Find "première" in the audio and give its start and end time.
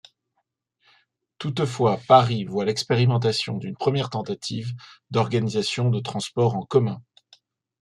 3.77-4.09